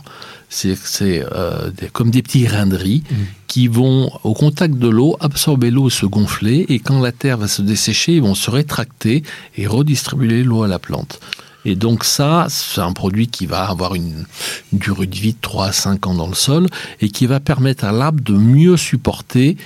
c'est 0.52 1.24
euh, 1.32 1.70
comme 1.94 2.10
des 2.10 2.22
petits 2.22 2.42
grains 2.42 2.66
de 2.66 2.76
riz 2.76 3.02
mmh. 3.10 3.14
Qui 3.52 3.68
vont, 3.68 4.10
au 4.24 4.32
contact 4.32 4.76
de 4.76 4.88
l'eau, 4.88 5.18
absorber 5.20 5.70
l'eau, 5.70 5.90
se 5.90 6.06
gonfler, 6.06 6.64
et 6.70 6.78
quand 6.78 7.00
la 7.00 7.12
terre 7.12 7.36
va 7.36 7.48
se 7.48 7.60
dessécher, 7.60 8.14
ils 8.14 8.22
vont 8.22 8.34
se 8.34 8.50
rétracter 8.50 9.24
et 9.58 9.66
redistribuer 9.66 10.42
l'eau 10.42 10.62
à 10.62 10.68
la 10.68 10.78
plante. 10.78 11.20
Et 11.66 11.74
donc 11.74 12.04
ça, 12.04 12.46
c'est 12.48 12.80
un 12.80 12.94
produit 12.94 13.28
qui 13.28 13.44
va 13.44 13.68
avoir 13.68 13.94
une, 13.94 14.24
durée 14.72 15.06
de 15.06 15.14
vie 15.14 15.34
de 15.34 15.38
3 15.38 15.66
à 15.66 15.72
5 15.72 16.06
ans 16.06 16.14
dans 16.14 16.28
le 16.28 16.34
sol 16.34 16.66
et 17.02 17.10
qui 17.10 17.26
va 17.26 17.40
permettre 17.40 17.84
à 17.84 17.92
l'arbre 17.92 18.22
de 18.22 18.32
mieux 18.32 18.78
supporter 18.78 19.58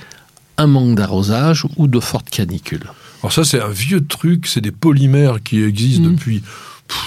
un 0.57 0.67
manque 0.67 0.95
d'arrosage 0.95 1.65
ou 1.77 1.87
de 1.87 2.01
fortes 2.01 2.29
canicules. 2.29 2.91
Alors 3.23 3.31
ça, 3.31 3.45
c'est 3.45 3.61
un 3.61 3.69
vieux 3.69 4.05
truc, 4.05 4.47
c'est 4.47 4.59
des 4.59 4.73
polymères 4.73 5.41
qui 5.41 5.63
existent 5.63 6.09
mmh. 6.09 6.15
depuis 6.15 6.43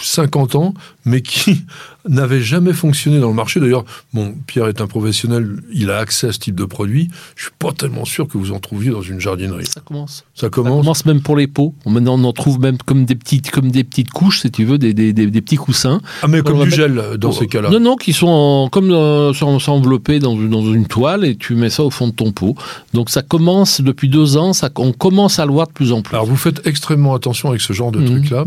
50 0.03 0.55
ans, 0.55 0.73
mais 1.11 1.21
qui 1.21 1.63
n'avait 2.09 2.41
jamais 2.41 2.73
fonctionné 2.73 3.21
dans 3.21 3.29
le 3.29 3.35
marché. 3.35 3.61
D'ailleurs, 3.61 3.85
bon, 4.15 4.35
Pierre 4.47 4.69
est 4.69 4.81
un 4.81 4.87
professionnel, 4.87 5.61
il 5.73 5.91
a 5.91 5.99
accès 5.99 6.29
à 6.29 6.33
ce 6.33 6.39
type 6.39 6.55
de 6.55 6.65
produit. 6.65 7.11
Je 7.37 7.45
suis 7.45 7.53
pas 7.59 7.73
tellement 7.73 8.05
sûr 8.05 8.27
que 8.29 8.39
vous 8.39 8.53
en 8.53 8.59
trouviez 8.59 8.91
dans 8.91 9.03
une 9.03 9.21
jardinerie. 9.21 9.67
Ça 9.67 9.81
commence. 9.81 10.25
Ça 10.35 10.49
commence. 10.49 10.73
Ça 10.73 10.81
commence 10.81 11.07
même 11.07 11.21
pour 11.21 11.37
les 11.37 11.47
pots. 11.47 11.75
Maintenant, 11.85 12.19
on 12.19 12.25
en 12.25 12.33
trouve 12.33 12.61
même 12.61 12.79
comme 12.79 13.05
des 13.05 13.17
petites, 13.17 13.51
comme 13.51 13.71
des 13.71 13.85
petites 13.85 14.11
couches, 14.11 14.41
si 14.41 14.51
tu 14.51 14.65
veux, 14.65 14.79
des, 14.79 14.95
des, 14.95 15.13
des, 15.13 15.41
petits 15.43 15.57
coussins. 15.57 16.01
Ah, 16.23 16.29
mais 16.29 16.43
comme 16.43 16.63
du 16.65 16.71
gel 16.71 17.19
dans 17.19 17.33
ces 17.33 17.47
cas-là. 17.47 17.71
Non, 17.71 17.81
non, 17.81 17.97
qui 17.97 18.13
sont 18.13 18.69
comme 18.71 18.91
euh, 18.91 19.33
enveloppés 19.67 20.21
dans, 20.21 20.37
dans 20.37 20.73
une 20.73 20.87
toile 20.87 21.25
et 21.25 21.37
tu 21.37 21.55
mets 21.55 21.71
ça 21.71 21.83
au 21.83 21.91
fond 21.91 22.09
de 22.09 22.13
ton 22.13 22.33
pot. 22.33 22.55
Donc 22.95 23.11
ça 23.11 23.23
commence 23.23 23.81
depuis 23.81 24.09
deux 24.09 24.37
ans, 24.37 24.53
ça, 24.53 24.71
on 24.77 24.93
commence 24.93 25.39
à 25.39 25.47
le 25.47 25.53
voir 25.53 25.67
de 25.67 25.73
plus 25.73 25.93
en 25.93 26.03
plus. 26.03 26.15
Alors 26.15 26.27
vous 26.27 26.37
faites 26.37 26.67
extrêmement 26.67 27.15
attention 27.15 27.51
avec 27.51 27.61
ce 27.61 27.73
genre 27.73 27.93
de 27.93 28.01
mmh. 28.01 28.07
truc-là, 28.07 28.45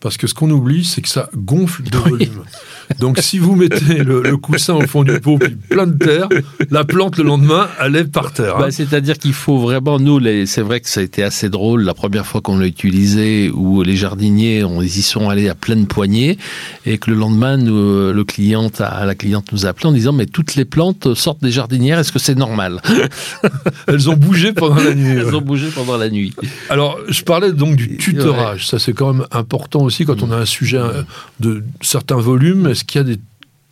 parce 0.00 0.16
que 0.16 0.26
ce 0.26 0.34
qu'on 0.34 0.50
oublie, 0.50 0.84
c'est 0.84 1.02
que 1.02 1.08
ça 1.08 1.28
gonfle 1.36 1.82
de 1.82 1.97
volume. 2.00 2.44
Donc 2.98 3.18
si 3.18 3.38
vous 3.38 3.54
mettez 3.54 4.02
le, 4.02 4.36
coussin 4.36 4.74
au 4.74 4.86
fond 4.86 5.04
du 5.04 5.20
pot, 5.20 5.38
puis 5.38 5.54
plein 5.54 5.86
de 5.86 5.96
terre, 5.96 6.28
la 6.70 6.84
plante 6.84 7.18
le 7.18 7.24
lendemain, 7.24 7.68
elle 7.80 7.96
est 7.96 8.04
par 8.04 8.32
terre. 8.32 8.56
Hein. 8.56 8.60
Bah, 8.60 8.70
c'est-à-dire 8.70 9.18
qu'il 9.18 9.34
faut 9.34 9.58
vraiment, 9.58 9.98
nous, 9.98 10.20
c'est 10.46 10.62
vrai 10.62 10.80
que 10.80 10.88
ça 10.88 11.00
a 11.00 11.02
été 11.02 11.22
assez 11.22 11.50
drôle 11.50 11.82
la 11.82 11.94
première 11.94 12.26
fois 12.26 12.40
qu'on 12.40 12.58
l'a 12.58 12.66
utilisé, 12.66 13.50
où 13.52 13.82
les 13.82 13.96
jardiniers, 13.96 14.64
on, 14.64 14.80
ils 14.80 14.98
y 14.98 15.02
sont 15.02 15.28
allés 15.28 15.48
à 15.48 15.54
pleine 15.54 15.86
poignée, 15.86 16.38
et 16.86 16.98
que 16.98 17.10
le 17.10 17.16
lendemain, 17.16 17.56
nous, 17.56 18.12
le 18.12 18.24
client, 18.24 18.70
la 18.78 19.14
cliente 19.14 19.52
nous 19.52 19.66
a 19.66 19.70
appelé 19.70 19.86
en 19.86 19.92
disant, 19.92 20.12
mais 20.12 20.26
toutes 20.26 20.54
les 20.54 20.64
plantes 20.64 21.14
sortent 21.14 21.42
des 21.42 21.50
jardinières, 21.50 21.98
est-ce 21.98 22.12
que 22.12 22.18
c'est 22.18 22.36
normal? 22.36 22.80
Elles 23.86 24.08
ont 24.08 24.16
bougé 24.16 24.52
pendant 24.52 24.82
la 24.82 24.94
nuit. 24.94 25.18
Elles 25.18 25.34
ont 25.34 25.42
bougé 25.42 25.68
pendant 25.74 25.96
la 25.96 26.08
nuit. 26.08 26.34
Alors, 26.70 26.98
je 27.08 27.22
parlais 27.22 27.52
donc 27.52 27.76
du 27.76 27.96
tutorage. 27.96 28.66
Ça, 28.66 28.78
c'est 28.78 28.92
quand 28.92 29.12
même 29.12 29.26
important 29.30 29.82
aussi 29.82 30.04
quand 30.04 30.22
on 30.22 30.30
a 30.30 30.36
un 30.36 30.46
sujet 30.46 30.80
de 31.40 31.62
certains 31.80 32.16
volumes. 32.16 32.66
Est-ce 32.66 32.84
qu'il 32.84 32.98
y 32.98 33.02
a 33.02 33.04
des 33.04 33.20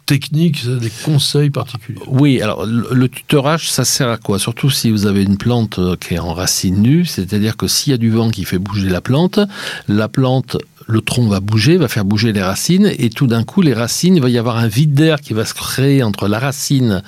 techniques, 0.06 0.66
des 0.66 0.90
conseils 1.04 1.50
particuliers? 1.50 2.00
Oui, 2.06 2.40
alors 2.40 2.64
le, 2.64 3.08
tutorage, 3.08 3.70
ça 3.70 3.84
sert 3.84 4.08
à 4.08 4.16
quoi? 4.16 4.38
Surtout 4.38 4.70
si 4.70 4.90
vous 4.90 5.06
avez 5.06 5.22
une 5.22 5.36
plante 5.36 5.78
euh, 5.78 5.96
qui 5.96 6.14
est 6.14 6.18
en 6.18 6.32
racine 6.32 6.80
nue, 6.80 7.04
c'est-à-dire 7.04 7.56
que 7.56 7.66
s'il 7.66 7.90
y 7.90 7.94
a 7.94 7.98
du 7.98 8.10
vent 8.10 8.30
qui 8.30 8.44
fait 8.44 8.58
bouger 8.58 8.88
la 8.88 9.00
plante, 9.00 9.40
la 9.88 10.08
plante 10.08 10.56
le 10.86 11.00
tronc 11.00 11.28
va 11.28 11.40
bouger, 11.40 11.76
va 11.76 11.88
faire 11.88 12.04
bouger 12.04 12.32
les 12.32 12.42
racines, 12.42 12.92
et 12.98 13.10
tout 13.10 13.26
d'un 13.26 13.42
coup, 13.42 13.60
les 13.60 13.74
racines, 13.74 14.16
il 14.16 14.22
va 14.22 14.30
y 14.30 14.38
avoir 14.38 14.56
un 14.56 14.68
vide 14.68 14.94
d'air 14.94 15.20
qui 15.20 15.34
va 15.34 15.44
se 15.44 15.54
créer 15.54 16.02
entre 16.02 16.28
la 16.28 16.38
racine 16.38 17.02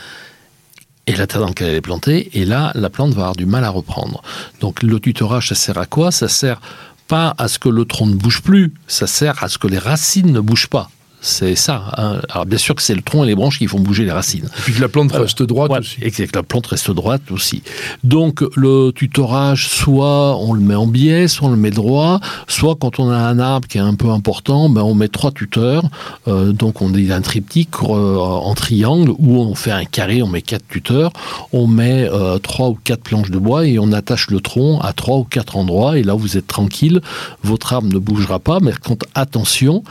et 1.06 1.14
la 1.14 1.26
terre 1.26 1.40
dans 1.40 1.46
laquelle 1.46 1.68
elle 1.68 1.76
est 1.76 1.80
plantée, 1.80 2.28
et 2.34 2.44
là, 2.44 2.72
la 2.74 2.90
plante 2.90 3.12
va 3.12 3.22
avoir 3.22 3.36
du 3.36 3.46
mal 3.46 3.64
à 3.64 3.70
reprendre. 3.70 4.22
Donc 4.60 4.82
le 4.82 4.98
tutorage, 4.98 5.48
ça 5.48 5.54
sert 5.54 5.78
à 5.78 5.86
quoi? 5.86 6.10
Ça 6.10 6.28
sert 6.28 6.60
pas 7.08 7.34
à 7.38 7.48
ce 7.48 7.58
que 7.58 7.68
le 7.68 7.84
tronc 7.84 8.06
ne 8.06 8.14
bouge 8.14 8.42
plus, 8.42 8.72
ça 8.86 9.06
sert 9.06 9.42
à 9.42 9.48
ce 9.48 9.58
que 9.58 9.66
les 9.66 9.78
racines 9.78 10.30
ne 10.30 10.40
bougent 10.40 10.68
pas. 10.68 10.90
C'est 11.20 11.56
ça. 11.56 11.82
Hein. 11.96 12.20
Alors 12.30 12.46
bien 12.46 12.58
sûr 12.58 12.74
que 12.74 12.82
c'est 12.82 12.94
le 12.94 13.02
tronc 13.02 13.24
et 13.24 13.26
les 13.26 13.34
branches 13.34 13.58
qui 13.58 13.66
font 13.66 13.80
bouger 13.80 14.04
les 14.04 14.12
racines. 14.12 14.44
Et 14.44 14.62
puis 14.62 14.74
que 14.74 14.80
la 14.80 14.88
plante 14.88 15.10
reste 15.12 15.42
droite 15.42 15.70
aussi. 15.70 15.96
Et 16.00 16.10
que 16.10 16.22
la 16.34 16.42
plante 16.42 16.66
reste 16.68 16.90
droite 16.92 17.22
aussi. 17.30 17.62
Donc 18.04 18.44
le 18.54 18.92
tutorage, 18.92 19.68
soit 19.68 20.36
on 20.36 20.52
le 20.52 20.60
met 20.60 20.76
en 20.76 20.86
biais, 20.86 21.26
soit 21.26 21.48
on 21.48 21.50
le 21.50 21.56
met 21.56 21.70
droit, 21.70 22.20
soit 22.46 22.76
quand 22.76 23.00
on 23.00 23.10
a 23.10 23.16
un 23.16 23.38
arbre 23.40 23.66
qui 23.66 23.78
est 23.78 23.82
un 23.82 23.94
peu 23.94 24.10
important, 24.10 24.68
ben 24.68 24.82
on 24.82 24.94
met 24.94 25.08
trois 25.08 25.32
tuteurs. 25.32 25.84
Euh, 26.28 26.52
donc 26.52 26.82
on 26.82 26.94
a 26.94 27.14
un 27.14 27.20
triptyque 27.20 27.74
euh, 27.82 28.16
en 28.16 28.54
triangle 28.54 29.10
où 29.18 29.40
on 29.40 29.54
fait 29.54 29.72
un 29.72 29.84
carré, 29.84 30.22
on 30.22 30.28
met 30.28 30.42
quatre 30.42 30.66
tuteurs, 30.68 31.12
on 31.52 31.66
met 31.66 32.08
euh, 32.08 32.38
trois 32.38 32.68
ou 32.68 32.78
quatre 32.82 33.02
planches 33.02 33.30
de 33.30 33.38
bois 33.38 33.66
et 33.66 33.78
on 33.78 33.92
attache 33.92 34.30
le 34.30 34.40
tronc 34.40 34.80
à 34.80 34.92
trois 34.92 35.18
ou 35.18 35.24
quatre 35.24 35.56
endroits. 35.56 35.98
Et 35.98 36.04
là 36.04 36.14
vous 36.14 36.36
êtes 36.36 36.46
tranquille, 36.46 37.00
votre 37.42 37.72
arbre 37.72 37.92
ne 37.92 37.98
bougera 37.98 38.38
pas. 38.38 38.60
Mais 38.60 38.72
quand 38.80 38.98
attention, 39.14 39.82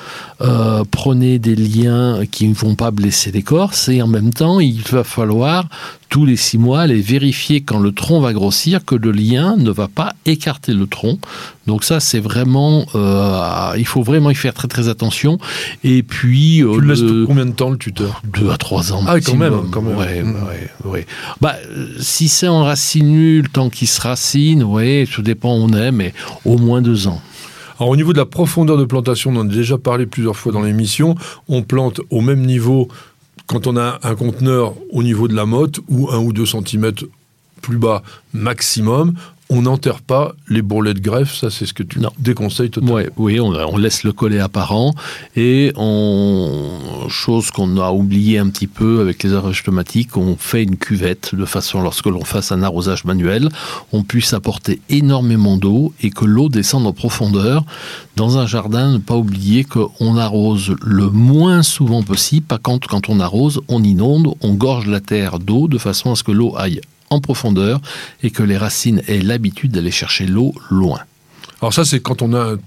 prenez 0.91 1.16
des 1.17 1.55
liens 1.55 2.25
qui 2.29 2.47
ne 2.47 2.53
vont 2.53 2.75
pas 2.75 2.91
blesser 2.91 3.31
l'écorce 3.31 3.89
et 3.89 4.01
en 4.01 4.07
même 4.07 4.33
temps, 4.33 4.59
il 4.59 4.81
va 4.81 5.03
falloir 5.03 5.67
tous 6.09 6.25
les 6.25 6.37
six 6.37 6.57
mois 6.57 6.81
aller 6.81 7.01
vérifier 7.01 7.61
quand 7.61 7.79
le 7.79 7.91
tronc 7.91 8.21
va 8.21 8.33
grossir 8.33 8.85
que 8.85 8.95
le 8.95 9.11
lien 9.11 9.55
ne 9.57 9.69
va 9.71 9.87
pas 9.87 10.13
écarter 10.25 10.73
le 10.73 10.87
tronc. 10.87 11.17
Donc 11.65 11.83
ça, 11.83 11.99
c'est 11.99 12.19
vraiment, 12.19 12.85
euh, 12.95 13.73
il 13.77 13.85
faut 13.85 14.03
vraiment 14.03 14.29
y 14.29 14.35
faire 14.35 14.53
très 14.53 14.67
très 14.67 14.87
attention. 14.87 15.37
Et 15.83 16.03
puis, 16.03 16.63
euh, 16.63 16.75
tu 16.75 16.81
le 16.81 16.87
laisses 16.87 17.27
combien 17.27 17.45
de 17.45 17.51
temps 17.51 17.69
le 17.69 17.77
tuteur? 17.77 18.21
Deux 18.23 18.49
à 18.49 18.57
trois 18.57 18.93
ans. 18.93 19.03
Ah, 19.05 19.19
quand 19.19 19.35
même, 19.35 19.69
quand 19.69 19.81
même. 19.81 19.97
Ouais, 19.97 20.23
mmh. 20.23 20.35
ouais, 20.85 21.05
Bah, 21.41 21.55
si 21.99 22.29
c'est 22.29 22.47
en 22.47 22.63
racine 22.63 23.07
nulle, 23.07 23.43
le 23.43 23.49
temps 23.49 23.69
qu'il 23.69 23.87
se 23.87 23.99
racine, 23.99 24.63
ouais, 24.63 25.07
tout 25.11 25.21
dépend 25.21 25.57
où 25.57 25.63
on 25.63 25.73
est, 25.73 25.91
mais 25.91 26.13
au 26.45 26.57
moins 26.57 26.81
deux 26.81 27.07
ans. 27.07 27.21
Alors 27.79 27.89
au 27.89 27.95
niveau 27.95 28.11
de 28.11 28.17
la 28.17 28.25
profondeur 28.25 28.77
de 28.77 28.85
plantation, 28.85 29.31
on 29.31 29.37
en 29.37 29.49
a 29.49 29.53
déjà 29.53 29.77
parlé 29.77 30.05
plusieurs 30.05 30.35
fois 30.35 30.51
dans 30.51 30.61
l'émission, 30.61 31.15
on 31.47 31.61
plante 31.61 32.01
au 32.09 32.21
même 32.21 32.45
niveau 32.45 32.87
quand 33.45 33.67
on 33.67 33.77
a 33.77 33.99
un 34.03 34.15
conteneur 34.15 34.73
au 34.91 35.03
niveau 35.03 35.27
de 35.27 35.35
la 35.35 35.45
motte 35.45 35.79
ou 35.87 36.09
un 36.09 36.17
ou 36.17 36.33
deux 36.33 36.45
centimètres 36.45 37.05
plus 37.61 37.77
bas 37.77 38.03
maximum 38.33 39.13
on 39.49 39.61
n'enterre 39.61 40.01
pas 40.01 40.33
les 40.49 40.61
bourrelets 40.61 40.93
de 40.93 40.99
greffe, 40.99 41.33
ça 41.33 41.49
c'est 41.49 41.65
ce 41.65 41.73
que 41.73 41.83
tu 41.83 41.99
déconseilles 42.19 42.69
totalement. 42.69 42.99
oui, 43.17 43.39
on, 43.39 43.77
laisse 43.77 44.03
le 44.03 44.11
collet 44.11 44.39
apparent 44.39 44.93
et 45.35 45.71
on, 45.75 47.07
chose 47.07 47.51
qu'on 47.51 47.77
a 47.77 47.91
oublié 47.91 48.39
un 48.39 48.49
petit 48.49 48.67
peu 48.67 48.99
avec 48.99 49.23
les 49.23 49.33
arrages 49.33 49.61
automatiques, 49.61 50.17
on 50.17 50.35
fait 50.37 50.63
une 50.63 50.75
cuvette 50.75 51.33
de 51.33 51.45
façon 51.45 51.81
lorsque 51.81 52.07
l'on 52.07 52.25
fasse 52.25 52.51
un 52.51 52.61
arrosage 52.61 53.05
manuel, 53.05 53.49
on 53.93 54.03
puisse 54.03 54.33
apporter 54.33 54.81
énormément 54.89 55.57
d'eau 55.57 55.93
et 56.01 56.09
que 56.09 56.25
l'eau 56.25 56.49
descende 56.49 56.85
en 56.85 56.93
profondeur. 56.93 57.63
Dans 58.15 58.37
un 58.37 58.47
jardin, 58.47 58.91
ne 58.91 58.97
pas 58.97 59.15
oublier 59.15 59.63
qu'on 59.63 60.17
arrose 60.17 60.75
le 60.83 61.09
moins 61.09 61.63
souvent 61.63 62.03
possible, 62.03 62.45
pas 62.45 62.57
quand, 62.57 62.85
quand 62.85 63.09
on 63.09 63.19
arrose, 63.19 63.61
on 63.67 63.83
inonde, 63.83 64.33
on 64.41 64.53
gorge 64.53 64.87
la 64.87 64.99
terre 64.99 65.39
d'eau 65.39 65.67
de 65.67 65.77
façon 65.77 66.11
à 66.11 66.15
ce 66.15 66.23
que 66.23 66.31
l'eau 66.31 66.55
aille 66.57 66.81
en 67.09 67.19
profondeur 67.19 67.79
et 68.23 68.31
que 68.31 68.43
les 68.43 68.57
racines 68.57 69.01
aient 69.07 69.21
l'habitude 69.21 69.71
d'aller 69.71 69.91
chercher 69.91 70.25
l'eau 70.25 70.53
loin. 70.69 70.99
Alors 71.61 71.73
ça, 71.73 71.85
c'est 71.85 71.99
quand 71.99 72.21
on 72.21 72.33
a 72.33 72.53
un 72.53 72.57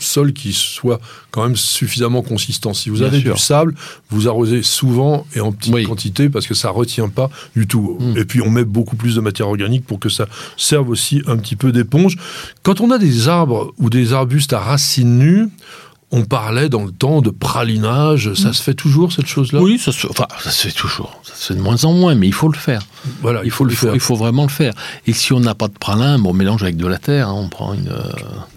sol 0.00 0.32
qui 0.32 0.52
soit 0.52 1.00
quand 1.30 1.42
même 1.42 1.56
suffisamment 1.56 2.22
consistant. 2.22 2.74
Si 2.74 2.90
vous 2.90 3.02
avez 3.02 3.20
du 3.20 3.36
sable, 3.36 3.74
vous 4.10 4.28
arrosez 4.28 4.62
souvent 4.62 5.26
et 5.34 5.40
en 5.40 5.52
petite 5.52 5.86
quantité 5.86 6.28
parce 6.28 6.46
que 6.46 6.54
ça 6.54 6.70
retient 6.70 7.08
pas 7.08 7.30
du 7.54 7.66
tout. 7.66 7.96
Hmm. 7.98 8.16
Et 8.16 8.24
puis 8.24 8.40
on 8.42 8.50
met 8.50 8.64
beaucoup 8.64 8.96
plus 8.96 9.16
de 9.16 9.20
matière 9.20 9.48
organique 9.48 9.86
pour 9.86 9.98
que 9.98 10.08
ça 10.08 10.26
serve 10.56 10.88
aussi 10.88 11.22
un 11.26 11.36
petit 11.36 11.56
peu 11.56 11.72
d'éponge. 11.72 12.16
Quand 12.62 12.80
on 12.80 12.90
a 12.90 12.98
des 12.98 13.28
arbres 13.28 13.72
ou 13.78 13.90
des 13.90 14.12
arbustes 14.12 14.52
à 14.52 14.60
racines 14.60 15.18
nues, 15.18 15.48
on 16.12 16.24
parlait 16.24 16.68
dans 16.68 16.84
le 16.84 16.92
temps 16.92 17.20
de 17.20 17.30
pralinage. 17.30 18.32
Ça 18.34 18.50
mm. 18.50 18.52
se 18.52 18.62
fait 18.62 18.74
toujours, 18.74 19.12
cette 19.12 19.26
chose-là? 19.26 19.60
Oui, 19.60 19.78
ça 19.78 19.92
se, 19.92 20.06
enfin, 20.06 20.26
ça 20.40 20.50
se 20.50 20.68
fait 20.68 20.72
toujours. 20.74 21.20
Ça 21.24 21.34
se 21.34 21.46
fait 21.48 21.54
de 21.54 21.62
moins 21.62 21.84
en 21.84 21.92
moins, 21.92 22.14
mais 22.14 22.26
il 22.26 22.32
faut 22.32 22.48
le 22.48 22.56
faire. 22.56 22.82
Voilà, 23.22 23.42
il, 23.44 23.50
faut 23.50 23.64
le 23.64 23.74
faire. 23.74 23.94
il 23.94 24.00
faut 24.00 24.14
vraiment 24.14 24.44
le 24.44 24.50
faire. 24.50 24.72
Et 25.06 25.12
si 25.12 25.32
on 25.32 25.40
n'a 25.40 25.54
pas 25.54 25.68
de 25.68 25.78
pralin, 25.78 26.22
on 26.24 26.32
mélange 26.32 26.62
avec 26.62 26.76
de 26.76 26.86
la 26.86 26.98
terre. 26.98 27.28
Hein, 27.28 27.36
on 27.36 27.48
prend 27.48 27.74
une. 27.74 27.88
Euh, 27.88 28.02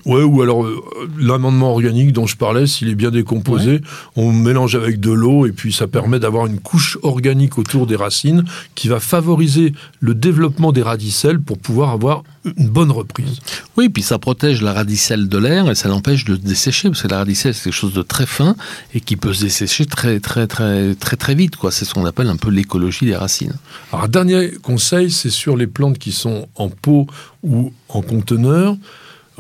Ouais, 0.09 0.23
ou 0.23 0.41
alors 0.41 0.65
euh, 0.65 0.81
l'amendement 1.19 1.69
organique 1.69 2.13
dont 2.13 2.25
je 2.25 2.35
parlais, 2.35 2.65
s'il 2.65 2.89
est 2.89 2.95
bien 2.95 3.11
décomposé, 3.11 3.81
on 4.15 4.31
mélange 4.31 4.73
avec 4.73 4.99
de 4.99 5.11
l'eau 5.11 5.45
et 5.45 5.51
puis 5.51 5.71
ça 5.71 5.85
permet 5.85 6.19
d'avoir 6.19 6.47
une 6.47 6.59
couche 6.59 6.97
organique 7.03 7.59
autour 7.59 7.85
des 7.85 7.95
racines 7.95 8.43
qui 8.73 8.87
va 8.87 8.99
favoriser 8.99 9.71
le 9.99 10.15
développement 10.15 10.71
des 10.71 10.81
radicelles 10.81 11.39
pour 11.39 11.59
pouvoir 11.59 11.91
avoir 11.91 12.23
une 12.45 12.69
bonne 12.69 12.91
reprise. 12.91 13.39
Oui, 13.77 13.89
puis 13.89 14.01
ça 14.01 14.17
protège 14.19 14.61
la 14.61 14.73
radicelle 14.73 15.27
de 15.27 15.37
l'air 15.37 15.69
et 15.69 15.75
ça 15.75 15.89
l'empêche 15.89 16.25
de 16.25 16.35
dessécher 16.35 16.89
parce 16.89 17.01
que 17.01 17.07
la 17.07 17.17
radicelle 17.17 17.53
c'est 17.53 17.65
quelque 17.65 17.73
chose 17.73 17.93
de 17.93 18.01
très 18.01 18.25
fin 18.25 18.55
et 18.93 19.01
qui 19.01 19.15
peut 19.15 19.33
se 19.33 19.41
dessécher 19.43 19.85
très 19.85 20.19
très 20.19 20.47
très 20.47 20.95
très 20.95 21.17
très 21.17 21.35
vite 21.35 21.55
quoi. 21.55 21.71
C'est 21.71 21.85
ce 21.85 21.93
qu'on 21.93 22.05
appelle 22.05 22.27
un 22.27 22.37
peu 22.37 22.49
l'écologie 22.49 23.05
des 23.05 23.15
racines. 23.15 23.55
Alors 23.91 24.07
dernier 24.07 24.51
conseil, 24.61 25.11
c'est 25.11 25.29
sur 25.29 25.57
les 25.57 25.67
plantes 25.67 25.97
qui 25.97 26.11
sont 26.11 26.47
en 26.55 26.69
pot 26.69 27.07
ou 27.43 27.73
en 27.89 28.01
conteneur 28.01 28.75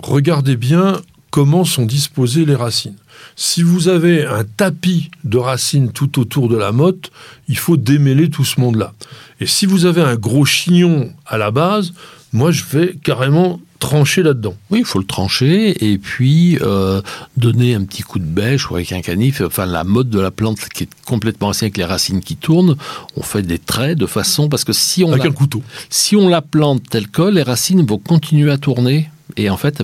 regardez 0.03 0.55
bien 0.55 1.01
comment 1.31 1.63
sont 1.65 1.85
disposées 1.85 2.45
les 2.45 2.55
racines. 2.55 2.95
Si 3.35 3.61
vous 3.63 3.87
avez 3.87 4.25
un 4.25 4.43
tapis 4.43 5.11
de 5.23 5.37
racines 5.37 5.91
tout 5.91 6.19
autour 6.19 6.49
de 6.49 6.57
la 6.57 6.71
motte, 6.71 7.11
il 7.47 7.57
faut 7.57 7.77
démêler 7.77 8.29
tout 8.29 8.45
ce 8.45 8.59
monde-là. 8.59 8.93
Et 9.39 9.45
si 9.45 9.65
vous 9.65 9.85
avez 9.85 10.01
un 10.01 10.15
gros 10.15 10.45
chignon 10.45 11.13
à 11.25 11.37
la 11.37 11.51
base, 11.51 11.93
moi 12.33 12.51
je 12.51 12.63
vais 12.65 12.95
carrément 13.03 13.59
trancher 13.79 14.23
là-dedans. 14.23 14.55
Oui, 14.69 14.79
il 14.79 14.85
faut 14.85 14.99
le 14.99 15.05
trancher 15.05 15.91
et 15.91 15.97
puis 15.97 16.57
euh, 16.61 17.01
donner 17.37 17.75
un 17.75 17.83
petit 17.85 18.03
coup 18.03 18.19
de 18.19 18.25
bêche 18.25 18.69
ou 18.69 18.75
avec 18.75 18.91
un 18.91 19.01
canif. 19.01 19.41
Enfin, 19.41 19.65
la 19.65 19.83
mode 19.83 20.09
de 20.09 20.19
la 20.19 20.31
plante 20.31 20.59
qui 20.73 20.83
est 20.83 20.89
complètement 21.05 21.47
ancienne 21.47 21.67
avec 21.67 21.77
les 21.77 21.85
racines 21.85 22.19
qui 22.19 22.35
tournent, 22.35 22.75
on 23.15 23.23
fait 23.23 23.41
des 23.41 23.57
traits 23.57 23.97
de 23.97 24.05
façon 24.05 24.49
parce 24.49 24.65
que 24.65 24.73
si 24.73 25.03
on 25.03 25.13
avec 25.13 25.25
un 25.25 25.31
couteau, 25.31 25.63
si 25.89 26.15
on 26.15 26.27
la 26.27 26.41
plante 26.41 26.83
telle 26.89 27.07
que 27.07 27.21
les 27.21 27.43
racines 27.43 27.85
vont 27.85 27.97
continuer 27.97 28.51
à 28.51 28.57
tourner 28.57 29.09
et 29.37 29.49
en 29.49 29.57
fait, 29.57 29.83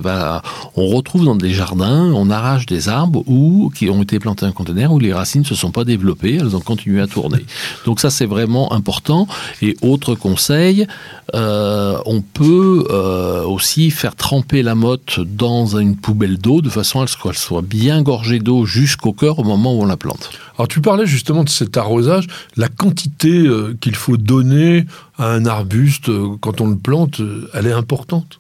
on 0.76 0.88
retrouve 0.88 1.26
dans 1.26 1.36
des 1.36 1.52
jardins, 1.52 2.12
on 2.14 2.30
arrache 2.30 2.66
des 2.66 2.90
arbres 2.90 3.24
où, 3.28 3.72
qui 3.76 3.90
ont 3.90 4.02
été 4.02 4.20
plantés 4.20 4.46
en 4.46 4.52
conteneur 4.52 4.92
où 4.92 5.00
les 5.00 5.14
racines 5.14 5.42
ne 5.42 5.46
se 5.46 5.56
sont 5.56 5.72
pas 5.72 5.84
développées, 5.84 6.36
elles 6.36 6.56
ont 6.56 6.62
continué 6.62 7.00
à 7.02 7.08
tourner. 7.08 7.46
Donc 7.86 8.00
ça, 8.00 8.10
c'est 8.10 8.26
vraiment 8.26 8.74
important. 8.74 9.28
Et 9.62 9.78
autre 9.82 10.16
conseil, 10.16 10.88
euh, 11.36 11.98
on 12.06 12.22
peut 12.22 12.88
euh, 12.90 13.44
aussi 13.44 13.92
faire 13.92 14.16
tremper 14.16 14.64
la 14.64 14.76
motte 14.76 15.20
dans 15.20 15.78
une 15.78 15.96
poubelle 15.96 16.38
d'eau 16.38 16.62
de 16.62 16.70
façon 16.70 17.02
à 17.02 17.08
ce 17.08 17.16
qu'elle 17.18 17.38
soit 17.38 17.62
bien 17.62 18.02
gorgée 18.02 18.40
d'eau 18.40 18.66
jusqu'au 18.66 19.14
cœur 19.14 19.40
au 19.40 19.44
moment 19.44 19.76
où 19.76 19.84
on 19.84 19.86
la 19.86 19.98
plante. 19.98 20.32
Alors 20.58 20.68
tu 20.68 20.82
parlais 20.82 21.06
justement 21.06 21.44
de 21.44 21.50
cet 21.50 21.78
arrosage, 21.78 22.28
la 22.56 22.68
quantité 22.68 23.30
euh, 23.30 23.78
qu'il 23.80 23.96
faut 23.96 24.18
donner 24.18 24.86
à 25.18 25.30
un 25.32 25.46
arbuste 25.46 26.10
quand 26.40 26.62
on 26.62 26.70
le 26.70 26.78
plante, 26.78 27.22
elle 27.54 27.68
est 27.68 27.72
importante 27.72 28.40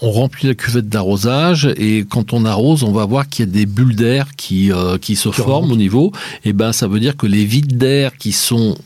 on 0.00 0.10
remplit 0.10 0.48
la 0.48 0.54
cuvette 0.54 0.88
d'arrosage 0.88 1.68
et 1.76 2.04
quand 2.08 2.32
on 2.32 2.44
arrose, 2.44 2.82
on 2.82 2.92
va 2.92 3.04
voir 3.04 3.28
qu'il 3.28 3.46
y 3.46 3.48
a 3.48 3.52
des 3.52 3.66
bulles 3.66 3.96
d'air 3.96 4.34
qui, 4.36 4.72
euh, 4.72 4.98
qui 4.98 5.16
se 5.16 5.30
forment 5.30 5.72
au 5.72 5.76
niveau. 5.76 6.12
Et 6.44 6.52
ben, 6.52 6.72
ça 6.72 6.88
veut 6.88 7.00
dire 7.00 7.16
que 7.16 7.26
les 7.26 7.44
vides 7.44 7.76
d'air 7.76 8.16
qui 8.16 8.32
sont 8.32 8.76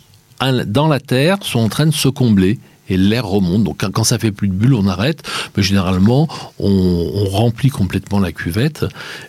dans 0.66 0.88
la 0.88 1.00
terre 1.00 1.38
sont 1.42 1.60
en 1.60 1.68
train 1.68 1.86
de 1.86 1.94
se 1.94 2.08
combler 2.08 2.58
et 2.88 2.96
l'air 2.96 3.26
remonte. 3.26 3.64
Donc 3.64 3.84
quand 3.92 4.04
ça 4.04 4.18
fait 4.18 4.32
plus 4.32 4.48
de 4.48 4.52
bulles, 4.52 4.74
on 4.74 4.86
arrête. 4.86 5.22
Mais 5.56 5.62
généralement, 5.62 6.28
on, 6.58 7.28
remplit 7.30 7.70
complètement 7.70 8.18
la 8.18 8.32
cuvette. 8.32 8.84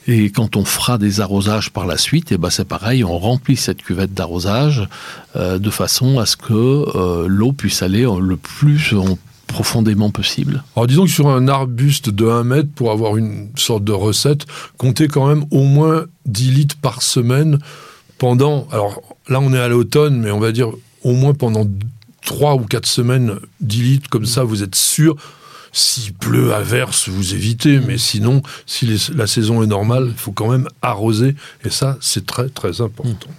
Et 0.07 0.31
quand 0.31 0.55
on 0.55 0.65
fera 0.65 0.97
des 0.97 1.21
arrosages 1.21 1.69
par 1.69 1.85
la 1.85 1.97
suite, 1.97 2.31
et 2.31 2.37
ben 2.37 2.49
c'est 2.49 2.65
pareil, 2.65 3.03
on 3.03 3.19
remplit 3.19 3.55
cette 3.55 3.83
cuvette 3.83 4.13
d'arrosage 4.13 4.87
euh, 5.35 5.59
de 5.59 5.69
façon 5.69 6.19
à 6.19 6.25
ce 6.25 6.35
que 6.35 6.53
euh, 6.53 7.27
l'eau 7.27 7.51
puisse 7.51 7.83
aller 7.83 8.07
le 8.19 8.37
plus 8.37 8.95
profondément 9.51 10.09
possible. 10.09 10.63
Alors 10.75 10.87
disons 10.87 11.03
que 11.03 11.11
sur 11.11 11.29
un 11.29 11.47
arbuste 11.47 12.09
de 12.09 12.27
1 12.27 12.43
mètre, 12.43 12.69
pour 12.73 12.91
avoir 12.91 13.17
une 13.17 13.49
sorte 13.55 13.83
de 13.83 13.91
recette, 13.91 14.45
comptez 14.77 15.07
quand 15.07 15.27
même 15.27 15.45
au 15.51 15.63
moins 15.63 16.05
10 16.25 16.51
litres 16.51 16.75
par 16.81 17.01
semaine 17.01 17.59
pendant, 18.17 18.67
alors 18.71 19.01
là 19.27 19.39
on 19.39 19.53
est 19.53 19.59
à 19.59 19.67
l'automne, 19.67 20.19
mais 20.19 20.31
on 20.31 20.39
va 20.39 20.51
dire 20.51 20.71
au 21.03 21.13
moins 21.13 21.33
pendant 21.33 21.65
3 22.25 22.55
ou 22.55 22.65
4 22.65 22.85
semaines, 22.85 23.35
10 23.61 23.81
litres, 23.81 24.09
comme 24.09 24.25
ça 24.25 24.43
vous 24.43 24.63
êtes 24.63 24.75
sûr. 24.75 25.15
S'il 25.73 26.13
pleut, 26.13 26.53
averse, 26.53 27.07
vous 27.07 27.33
évitez, 27.33 27.79
mais 27.79 27.97
sinon, 27.97 28.41
si 28.65 28.99
la 29.15 29.25
saison 29.25 29.63
est 29.63 29.67
normale, 29.67 30.07
il 30.09 30.17
faut 30.17 30.33
quand 30.33 30.51
même 30.51 30.67
arroser, 30.81 31.33
et 31.63 31.69
ça, 31.69 31.97
c'est 32.01 32.25
très 32.25 32.49
très 32.49 32.81
important. 32.81 33.29